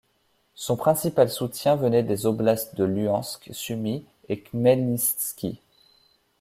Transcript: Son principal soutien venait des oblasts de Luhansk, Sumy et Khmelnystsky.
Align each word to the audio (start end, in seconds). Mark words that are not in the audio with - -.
Son 0.55 0.77
principal 0.77 1.29
soutien 1.29 1.75
venait 1.75 2.01
des 2.01 2.25
oblasts 2.25 2.73
de 2.75 2.83
Luhansk, 2.85 3.49
Sumy 3.53 4.03
et 4.29 4.39
Khmelnystsky. 4.41 5.61